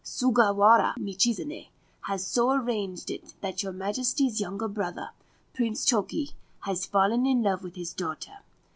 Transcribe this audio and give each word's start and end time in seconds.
Sugawara 0.03 0.95
Michizane 0.97 1.67
has 2.05 2.25
so 2.25 2.49
arranged 2.53 3.11
it 3.11 3.35
that 3.41 3.61
your 3.61 3.71
Majesty's 3.71 4.41
younger 4.41 4.67
brother, 4.67 5.11
Prince 5.53 5.85
Toki, 5.85 6.31
has 6.61 6.87
fallen 6.87 7.27
in 7.27 7.43
love 7.43 7.61
with 7.61 7.75
his 7.75 7.93
daughter. 7.93 8.39